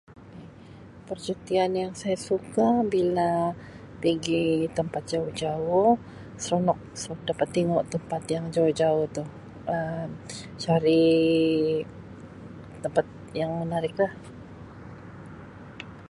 Percutian 1.07 1.71
yang 1.81 1.93
saya 2.01 2.17
suka 2.29 2.67
bila 2.93 3.29
pigi 4.01 4.43
tempat 4.77 5.03
jauh-jauh 5.13 5.91
seronok 6.43 6.79
seb 7.01 7.17
dapat 7.29 7.47
tingu 7.55 7.77
tempat 7.93 8.21
yang 8.33 8.45
jauh-jauh 8.55 9.03
tu 9.17 9.23
Um 9.75 10.09
cari 10.63 11.13
tempat 12.83 13.05
yang 13.39 13.51
menarik 13.61 13.93
lah. 14.01 14.13